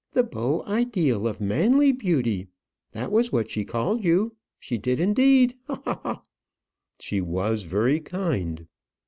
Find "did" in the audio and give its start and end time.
4.79-4.99